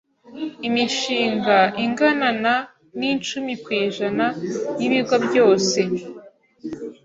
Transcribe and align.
imishinga 0.67 1.57
ingana 1.83 2.29
na 2.43 2.55
nicumi 2.97 3.53
kwijana 3.63 4.25
yibigo 4.79 5.15
byose 5.27 5.79